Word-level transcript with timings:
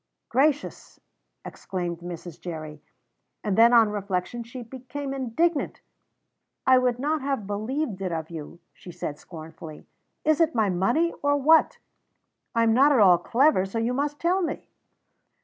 "Gracious!" 0.29 0.99
exclaimed 1.45 1.99
Mrs. 1.99 2.41
Jerry; 2.41 2.81
and 3.43 3.55
then, 3.55 3.71
on 3.71 3.89
reflection, 3.91 4.41
she 4.43 4.63
became 4.63 5.13
indignant. 5.13 5.81
"I 6.65 6.79
would 6.79 6.97
not 6.97 7.21
have 7.21 7.45
believed 7.45 8.01
it 8.01 8.11
of 8.11 8.31
you," 8.31 8.57
she 8.73 8.91
said 8.91 9.19
scornfully. 9.19 9.85
"Is 10.25 10.41
it 10.41 10.55
my 10.55 10.71
money, 10.71 11.13
or 11.21 11.37
what? 11.37 11.77
I 12.55 12.63
am 12.63 12.73
not 12.73 12.91
at 12.91 12.99
all 12.99 13.19
clever, 13.19 13.63
so 13.63 13.77
you 13.77 13.93
must 13.93 14.19
tell 14.19 14.41
me." 14.41 14.65